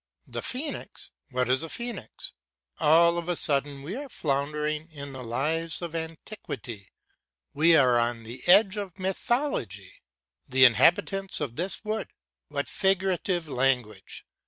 [0.25, 1.11] The phoenix!
[1.29, 2.33] What is a phoenix?
[2.79, 6.89] All of a sudden we are floundering in the lies of antiquity
[7.53, 10.01] we are on the edge of mythology.
[10.49, 12.07] "The inhabitants of this wood."
[12.47, 14.25] What figurative language!